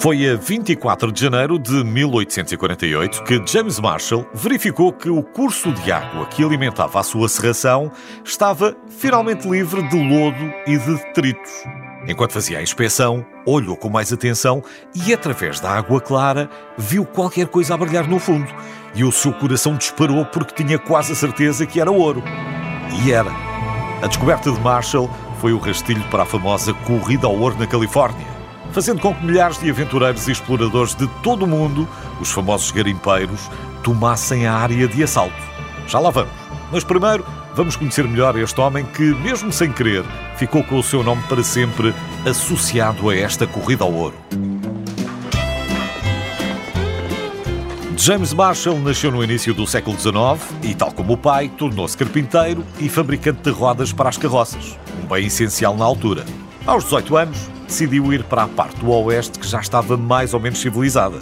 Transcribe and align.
Foi 0.00 0.30
a 0.30 0.36
24 0.36 1.10
de 1.10 1.20
janeiro 1.20 1.58
de 1.58 1.82
1848 1.82 3.24
que 3.24 3.42
James 3.44 3.80
Marshall 3.80 4.24
verificou 4.32 4.92
que 4.92 5.10
o 5.10 5.24
curso 5.24 5.72
de 5.72 5.90
água 5.90 6.24
que 6.26 6.44
alimentava 6.44 7.00
a 7.00 7.02
sua 7.02 7.28
serração 7.28 7.90
estava 8.24 8.76
finalmente 8.88 9.48
livre 9.48 9.82
de 9.82 9.96
lodo 9.96 10.52
e 10.68 10.78
de 10.78 10.94
detritos. 10.94 11.50
Enquanto 12.06 12.32
fazia 12.32 12.58
a 12.58 12.62
inspeção, 12.62 13.26
olhou 13.44 13.76
com 13.76 13.88
mais 13.88 14.12
atenção 14.12 14.62
e, 14.94 15.12
através 15.12 15.58
da 15.58 15.70
água 15.70 16.00
clara, 16.00 16.48
viu 16.78 17.04
qualquer 17.04 17.48
coisa 17.48 17.74
a 17.74 17.76
brilhar 17.76 18.08
no 18.08 18.20
fundo. 18.20 18.48
E 18.94 19.02
o 19.02 19.10
seu 19.10 19.32
coração 19.32 19.76
disparou 19.76 20.24
porque 20.26 20.62
tinha 20.62 20.78
quase 20.78 21.10
a 21.12 21.16
certeza 21.16 21.66
que 21.66 21.80
era 21.80 21.90
ouro. 21.90 22.22
E 23.02 23.10
era. 23.10 23.32
A 24.00 24.06
descoberta 24.06 24.52
de 24.52 24.60
Marshall 24.60 25.10
foi 25.40 25.52
o 25.52 25.58
rastilho 25.58 26.04
para 26.08 26.22
a 26.22 26.26
famosa 26.26 26.72
Corrida 26.72 27.26
ao 27.26 27.36
Ouro 27.36 27.58
na 27.58 27.66
Califórnia 27.66 28.37
fazendo 28.72 29.00
com 29.00 29.14
que 29.14 29.24
milhares 29.24 29.58
de 29.58 29.70
aventureiros 29.70 30.28
e 30.28 30.32
exploradores 30.32 30.94
de 30.94 31.06
todo 31.22 31.44
o 31.44 31.48
mundo, 31.48 31.88
os 32.20 32.30
famosos 32.30 32.70
garimpeiros, 32.70 33.50
tomassem 33.82 34.46
a 34.46 34.54
área 34.54 34.86
de 34.86 35.02
assalto. 35.02 35.34
Já 35.86 35.98
lá 35.98 36.10
vamos. 36.10 36.32
Mas 36.70 36.84
primeiro, 36.84 37.24
vamos 37.54 37.76
conhecer 37.76 38.06
melhor 38.06 38.38
este 38.38 38.60
homem 38.60 38.84
que, 38.84 39.02
mesmo 39.02 39.50
sem 39.52 39.72
querer, 39.72 40.04
ficou 40.36 40.62
com 40.62 40.78
o 40.78 40.82
seu 40.82 41.02
nome 41.02 41.22
para 41.28 41.42
sempre 41.42 41.94
associado 42.28 43.08
a 43.08 43.16
esta 43.16 43.46
corrida 43.46 43.84
ao 43.84 43.92
ouro. 43.92 44.14
James 47.96 48.32
Marshall 48.32 48.78
nasceu 48.78 49.10
no 49.10 49.24
início 49.24 49.52
do 49.52 49.66
século 49.66 49.98
XIX 49.98 50.14
e, 50.62 50.72
tal 50.72 50.92
como 50.92 51.14
o 51.14 51.16
pai, 51.16 51.48
tornou-se 51.48 51.96
carpinteiro 51.96 52.64
e 52.78 52.88
fabricante 52.88 53.42
de 53.42 53.50
rodas 53.50 53.92
para 53.92 54.08
as 54.08 54.16
carroças, 54.16 54.78
um 55.02 55.06
bem 55.06 55.26
essencial 55.26 55.76
na 55.76 55.84
altura. 55.84 56.24
Aos 56.64 56.84
18 56.84 57.16
anos, 57.16 57.50
decidiu 57.68 58.12
ir 58.12 58.24
para 58.24 58.44
a 58.44 58.48
parte 58.48 58.80
do 58.80 58.90
oeste 58.90 59.38
que 59.38 59.46
já 59.46 59.60
estava 59.60 59.96
mais 59.96 60.34
ou 60.34 60.40
menos 60.40 60.58
civilizada. 60.58 61.18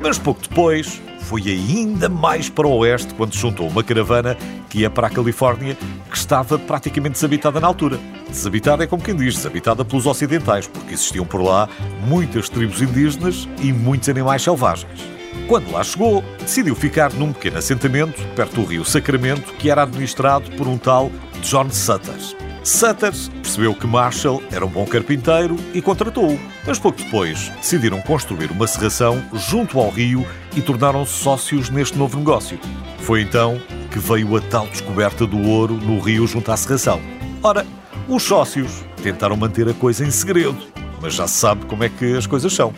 Mas 0.00 0.18
pouco 0.18 0.40
depois, 0.42 1.00
foi 1.20 1.42
ainda 1.42 2.08
mais 2.08 2.48
para 2.48 2.66
o 2.66 2.78
oeste 2.78 3.14
quando 3.14 3.34
juntou 3.34 3.68
uma 3.68 3.84
caravana 3.84 4.36
que 4.68 4.80
ia 4.80 4.90
para 4.90 5.06
a 5.06 5.10
Califórnia, 5.10 5.76
que 6.10 6.16
estava 6.16 6.58
praticamente 6.58 7.14
desabitada 7.14 7.60
na 7.60 7.66
altura. 7.66 8.00
Desabitada 8.28 8.82
é 8.82 8.86
como 8.86 9.02
quem 9.02 9.14
diz, 9.14 9.36
desabitada 9.36 9.84
pelos 9.84 10.06
ocidentais, 10.06 10.66
porque 10.66 10.94
existiam 10.94 11.24
por 11.24 11.42
lá 11.42 11.68
muitas 12.06 12.48
tribos 12.48 12.82
indígenas 12.82 13.48
e 13.62 13.72
muitos 13.72 14.08
animais 14.08 14.42
selvagens. 14.42 15.00
Quando 15.46 15.70
lá 15.70 15.84
chegou, 15.84 16.24
decidiu 16.40 16.74
ficar 16.74 17.12
num 17.12 17.32
pequeno 17.32 17.58
assentamento 17.58 18.20
perto 18.34 18.56
do 18.56 18.64
rio 18.64 18.84
Sacramento, 18.84 19.52
que 19.54 19.70
era 19.70 19.82
administrado 19.82 20.50
por 20.52 20.66
um 20.66 20.78
tal 20.78 21.10
John 21.42 21.70
Sutter. 21.70 22.41
Sutter 22.64 23.12
percebeu 23.42 23.74
que 23.74 23.86
Marshall 23.86 24.40
era 24.52 24.64
um 24.64 24.68
bom 24.68 24.86
carpinteiro 24.86 25.56
e 25.74 25.82
contratou-o. 25.82 26.38
Mas 26.64 26.78
pouco 26.78 27.02
depois 27.02 27.48
decidiram 27.60 28.00
construir 28.02 28.50
uma 28.52 28.66
serração 28.68 29.22
junto 29.34 29.80
ao 29.80 29.90
rio 29.90 30.24
e 30.54 30.62
tornaram-se 30.62 31.12
sócios 31.12 31.70
neste 31.70 31.98
novo 31.98 32.18
negócio. 32.18 32.58
Foi 32.98 33.22
então 33.22 33.60
que 33.90 33.98
veio 33.98 34.36
a 34.36 34.40
tal 34.40 34.66
descoberta 34.68 35.26
do 35.26 35.40
ouro 35.40 35.74
no 35.74 35.98
rio 35.98 36.26
junto 36.26 36.52
à 36.52 36.56
serração. 36.56 37.00
Ora, 37.42 37.66
os 38.08 38.22
sócios 38.22 38.84
tentaram 39.02 39.36
manter 39.36 39.68
a 39.68 39.74
coisa 39.74 40.04
em 40.04 40.10
segredo, 40.10 40.56
mas 41.00 41.14
já 41.14 41.26
se 41.26 41.34
sabe 41.34 41.66
como 41.66 41.82
é 41.82 41.88
que 41.88 42.16
as 42.16 42.26
coisas 42.26 42.52
são. 42.52 42.72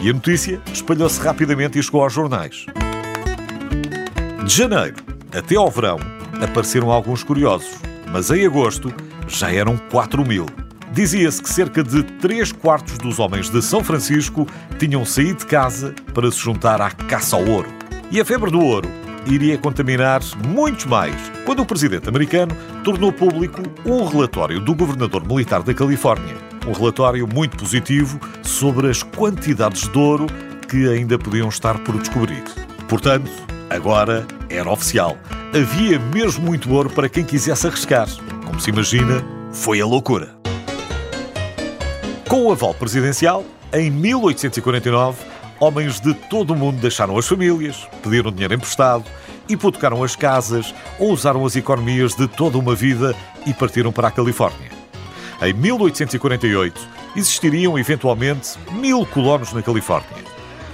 E 0.00 0.08
a 0.08 0.12
notícia 0.14 0.60
espalhou-se 0.72 1.20
rapidamente 1.20 1.78
e 1.78 1.82
chegou 1.82 2.02
aos 2.02 2.12
jornais. 2.12 2.64
De 4.46 4.54
janeiro 4.54 4.96
até 5.34 5.56
ao 5.56 5.70
verão 5.70 5.98
apareceram 6.40 6.90
alguns 6.90 7.22
curiosos, 7.22 7.76
mas 8.10 8.30
em 8.30 8.46
agosto 8.46 8.92
já 9.28 9.50
eram 9.50 9.76
4 9.90 10.24
mil. 10.26 10.46
Dizia-se 10.92 11.42
que 11.42 11.48
cerca 11.50 11.82
de 11.82 12.02
3 12.02 12.52
quartos 12.52 12.96
dos 12.98 13.18
homens 13.18 13.50
de 13.50 13.60
São 13.60 13.82
Francisco 13.82 14.46
tinham 14.78 15.04
saído 15.04 15.40
de 15.40 15.46
casa 15.46 15.94
para 16.14 16.30
se 16.30 16.38
juntar 16.38 16.80
à 16.80 16.90
caça 16.90 17.36
ao 17.36 17.44
ouro. 17.44 17.68
E 18.10 18.20
a 18.20 18.24
febre 18.24 18.50
do 18.50 18.60
ouro 18.60 18.88
iria 19.26 19.58
contaminar 19.58 20.20
muitos 20.46 20.84
mais 20.86 21.16
quando 21.44 21.60
o 21.60 21.66
presidente 21.66 22.08
americano 22.08 22.56
tornou 22.84 23.12
público 23.12 23.62
um 23.84 24.04
relatório 24.04 24.60
do 24.60 24.74
governador 24.74 25.26
militar 25.26 25.62
da 25.62 25.74
Califórnia. 25.74 26.36
Um 26.66 26.72
relatório 26.72 27.26
muito 27.26 27.56
positivo 27.56 28.18
sobre 28.42 28.88
as 28.88 29.02
quantidades 29.02 29.88
de 29.88 29.98
ouro 29.98 30.26
que 30.68 30.88
ainda 30.88 31.18
podiam 31.18 31.48
estar 31.48 31.78
por 31.80 31.98
descobrir. 31.98 32.42
Portanto, 32.88 33.30
agora 33.70 34.26
era 34.48 34.70
oficial. 34.70 35.16
Havia 35.54 35.98
mesmo 35.98 36.44
muito 36.44 36.72
ouro 36.72 36.90
para 36.90 37.08
quem 37.08 37.24
quisesse 37.24 37.66
arriscar. 37.66 38.08
Como 38.56 38.64
se 38.64 38.70
imagina, 38.70 39.22
foi 39.52 39.82
a 39.82 39.84
loucura. 39.84 40.34
Com 42.26 42.46
o 42.46 42.50
aval 42.50 42.72
presidencial, 42.72 43.44
em 43.70 43.90
1849, 43.90 45.18
homens 45.60 46.00
de 46.00 46.14
todo 46.14 46.54
o 46.54 46.56
mundo 46.56 46.80
deixaram 46.80 47.18
as 47.18 47.28
famílias, 47.28 47.86
pediram 48.02 48.32
dinheiro 48.32 48.54
emprestado, 48.54 49.04
hipotecaram 49.46 50.02
as 50.02 50.16
casas 50.16 50.74
ou 50.98 51.12
usaram 51.12 51.44
as 51.44 51.54
economias 51.54 52.14
de 52.14 52.26
toda 52.26 52.56
uma 52.56 52.74
vida 52.74 53.14
e 53.46 53.52
partiram 53.52 53.92
para 53.92 54.08
a 54.08 54.10
Califórnia. 54.10 54.70
Em 55.42 55.52
1848, 55.52 56.80
existiriam 57.14 57.78
eventualmente 57.78 58.58
mil 58.72 59.04
colonos 59.04 59.52
na 59.52 59.60
Califórnia. 59.60 60.24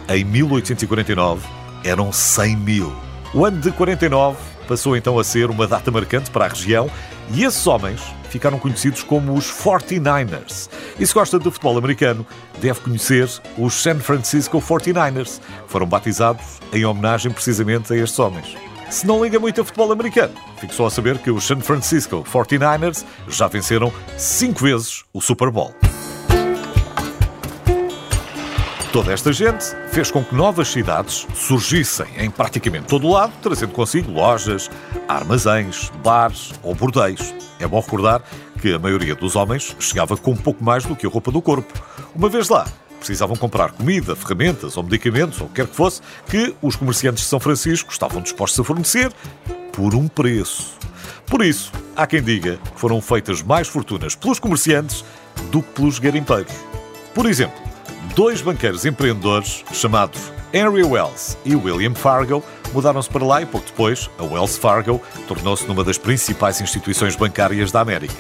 Em 0.09 0.23
1849, 0.23 1.45
eram 1.83 2.13
100 2.13 2.57
mil. 2.59 2.93
O 3.35 3.45
ano 3.45 3.61
de 3.61 3.73
49 3.73 4.52
passou 4.67 4.97
então 4.97 5.19
a 5.19 5.25
ser 5.25 5.51
uma 5.51 5.67
data 5.67 5.91
marcante 5.91 6.31
para 6.31 6.47
a 6.47 6.49
região 6.49 6.91
e 7.35 7.45
esses 7.45 7.67
homens 7.67 8.01
ficaram 8.29 8.59
conhecidos 8.59 9.03
como 9.03 9.35
os 9.35 9.51
49ers. 9.51 10.69
E 10.99 11.07
se 11.07 11.13
gosta 11.13 11.39
de 11.39 11.45
futebol 11.45 11.77
americano, 11.79 12.27
deve 12.61 12.81
conhecer 12.81 13.29
os 13.59 13.75
San 13.75 13.99
Francisco 13.99 14.61
49ers, 14.61 15.39
que 15.39 15.69
foram 15.69 15.87
batizados 15.87 16.61
em 16.73 16.85
homenagem 16.85 17.31
precisamente 17.31 17.93
a 17.93 17.97
estes 17.97 18.19
homens. 18.19 18.57
Se 18.91 19.07
não 19.07 19.25
liga 19.25 19.41
muito 19.41 19.61
a 19.61 19.65
futebol 19.65 19.91
americano, 19.93 20.35
fico 20.59 20.75
só 20.75 20.87
a 20.87 20.91
saber 20.91 21.19
que 21.19 21.31
os 21.31 21.45
San 21.45 21.61
Francisco 21.61 22.25
49ers 22.31 23.05
já 23.29 23.49
venceram 23.49 23.93
cinco 24.17 24.63
vezes 24.63 25.05
o 25.13 25.21
Super 25.21 25.51
Bowl. 25.51 25.75
Toda 28.93 29.11
esta 29.11 29.33
gente 29.33 29.65
fez 29.91 30.11
com 30.11 30.23
que 30.23 30.35
novas 30.35 30.69
cidades 30.69 31.27
surgissem 31.35 32.07
em 32.19 32.31
praticamente 32.31 32.89
todo 32.89 33.07
o 33.07 33.13
lado, 33.13 33.33
trazendo 33.41 33.73
consigo 33.73 34.13
lojas, 34.13 34.71
armazéns, 35.09 35.91
bares 36.05 36.53
ou 36.63 36.75
bordéis. 36.75 37.35
É 37.59 37.67
bom 37.67 37.81
recordar 37.81 38.23
que 38.61 38.75
a 38.75 38.79
maioria 38.79 39.15
dos 39.15 39.35
homens 39.35 39.75
chegava 39.81 40.15
com 40.15 40.33
um 40.33 40.37
pouco 40.37 40.63
mais 40.63 40.85
do 40.85 40.95
que 40.95 41.07
a 41.07 41.09
roupa 41.09 41.33
do 41.33 41.41
corpo. 41.41 41.73
Uma 42.15 42.29
vez 42.29 42.51
lá, 42.51 42.67
precisavam 42.99 43.35
comprar 43.35 43.73
comida, 43.73 44.15
ferramentas 44.15 44.77
ou 44.77 44.83
medicamentos, 44.83 45.41
ou 45.41 45.47
o 45.47 45.49
que 45.49 45.57
quer 45.57 45.69
que 45.69 45.75
fosse, 45.75 46.03
que 46.29 46.55
os 46.61 46.77
comerciantes 46.77 47.23
de 47.23 47.31
São 47.31 47.41
Francisco 47.41 47.91
estavam 47.91 48.21
dispostos 48.21 48.61
a 48.61 48.65
fornecer 48.65 49.11
por 49.73 49.95
um 49.95 50.07
preço. 50.07 50.77
Por 51.25 51.43
isso, 51.43 51.73
há 51.97 52.07
quem 52.07 52.23
diga 52.23 52.59
que 52.59 52.79
foram 52.79 53.01
feitas 53.01 53.41
mais 53.41 53.69
fortunas 53.69 54.15
pelos 54.15 54.39
comerciantes 54.39 55.03
do 55.51 55.63
que 55.63 55.71
pelos 55.71 55.99
garimpeiros. 55.99 56.53
Por 57.15 57.25
exemplo, 57.25 57.72
dois 58.15 58.43
banqueiros 58.43 58.85
empreendedores 58.85 59.65
chamados 59.73 60.33
Henry 60.53 60.85
Wells 60.85 61.39
e 61.45 61.57
William 61.57 61.95
Fargo 61.95 62.45
mudaram-se 62.73 63.09
para 63.09 63.25
lá 63.25 63.41
e 63.41 63.47
pouco 63.47 63.67
depois 63.67 64.11
a 64.19 64.23
Wells 64.23 64.59
Fargo 64.59 65.01
tornou-se 65.27 65.67
numa 65.67 65.83
das 65.83 65.97
principais 65.97 66.61
instituições 66.61 67.17
bancárias 67.17 67.73
da 67.73 67.81
América. 67.81 68.15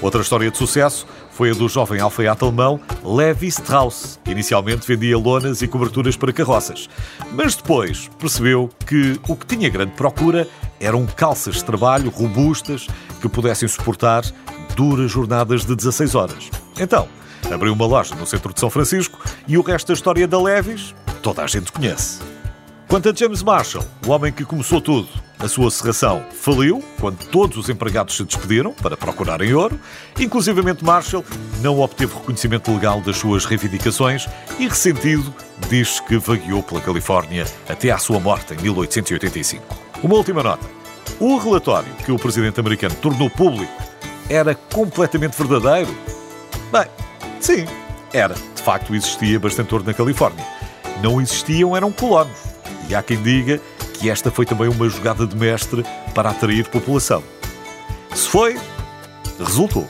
Outra 0.00 0.20
história 0.20 0.50
de 0.50 0.56
sucesso 0.56 1.06
foi 1.30 1.50
a 1.50 1.54
do 1.54 1.68
jovem 1.68 2.00
alfaiate 2.00 2.44
alemão 2.44 2.80
Levi 3.04 3.48
Strauss, 3.48 4.18
inicialmente 4.26 4.86
vendia 4.86 5.18
lonas 5.18 5.60
e 5.60 5.68
coberturas 5.68 6.16
para 6.16 6.32
carroças. 6.32 6.88
Mas 7.32 7.56
depois 7.56 8.08
percebeu 8.18 8.70
que 8.86 9.20
o 9.28 9.36
que 9.36 9.46
tinha 9.46 9.68
grande 9.68 9.92
procura 9.92 10.48
eram 10.80 11.04
calças 11.04 11.56
de 11.56 11.64
trabalho 11.64 12.10
robustas 12.10 12.86
que 13.20 13.28
pudessem 13.28 13.68
suportar 13.68 14.24
duras 14.76 15.10
jornadas 15.10 15.64
de 15.64 15.74
16 15.74 16.14
horas. 16.14 16.50
Então, 16.78 17.08
abriu 17.52 17.72
uma 17.72 17.86
loja 17.86 18.14
no 18.14 18.26
centro 18.26 18.52
de 18.52 18.60
São 18.60 18.70
Francisco 18.70 19.18
e 19.46 19.56
o 19.56 19.62
resto 19.62 19.88
da 19.88 19.94
história 19.94 20.26
da 20.26 20.40
Levis 20.40 20.94
toda 21.22 21.42
a 21.42 21.46
gente 21.46 21.72
conhece. 21.72 22.20
Quanto 22.88 23.10
a 23.10 23.14
James 23.14 23.42
Marshall, 23.42 23.84
o 24.06 24.10
homem 24.10 24.32
que 24.32 24.46
começou 24.46 24.80
tudo, 24.80 25.08
a 25.38 25.46
sua 25.46 25.70
serração 25.70 26.24
faliu 26.32 26.82
quando 26.98 27.18
todos 27.26 27.58
os 27.58 27.68
empregados 27.68 28.16
se 28.16 28.24
despediram 28.24 28.72
para 28.72 28.96
procurarem 28.96 29.52
ouro. 29.52 29.78
Inclusivamente 30.18 30.82
Marshall 30.82 31.22
não 31.60 31.78
obteve 31.80 32.14
reconhecimento 32.14 32.72
legal 32.72 33.02
das 33.02 33.18
suas 33.18 33.44
reivindicações 33.44 34.26
e, 34.58 34.66
ressentido, 34.66 35.32
diz 35.68 36.00
que 36.00 36.16
vagueou 36.16 36.62
pela 36.62 36.80
Califórnia 36.80 37.46
até 37.68 37.90
à 37.90 37.98
sua 37.98 38.18
morte 38.18 38.54
em 38.54 38.62
1885. 38.62 39.62
Uma 40.02 40.14
última 40.14 40.42
nota. 40.42 40.66
O 41.20 41.36
relatório 41.36 41.92
que 42.06 42.10
o 42.10 42.18
presidente 42.18 42.58
americano 42.58 42.94
tornou 42.94 43.28
público 43.28 43.82
era 44.30 44.54
completamente 44.54 45.36
verdadeiro? 45.36 45.94
Bem, 46.72 46.86
sim, 47.46 47.66
era. 48.12 48.34
De 48.34 48.62
facto, 48.62 48.94
existia 48.94 49.38
bastante 49.38 49.72
ouro 49.74 49.86
na 49.86 49.94
Califórnia. 49.94 50.44
Não 51.02 51.20
existiam, 51.20 51.76
eram 51.76 51.92
colonos. 51.92 52.38
E 52.88 52.94
há 52.94 53.02
quem 53.02 53.22
diga 53.22 53.60
que 53.94 54.10
esta 54.10 54.30
foi 54.30 54.46
também 54.46 54.68
uma 54.68 54.88
jogada 54.88 55.26
de 55.26 55.36
mestre 55.36 55.84
para 56.14 56.30
atrair 56.30 56.68
população. 56.68 57.22
Se 58.14 58.28
foi, 58.28 58.58
resultou. 59.38 59.86